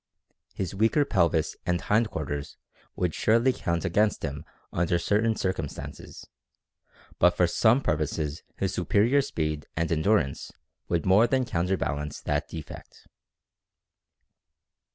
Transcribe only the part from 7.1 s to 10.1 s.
but for some purposes his superior speed and